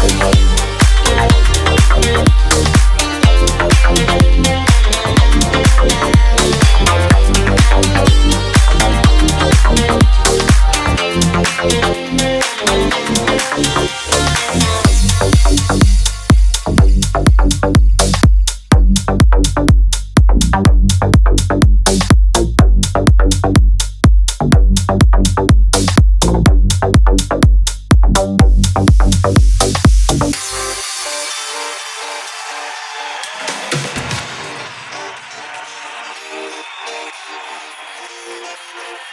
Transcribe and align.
Come 0.00 0.22
on. 0.22 0.39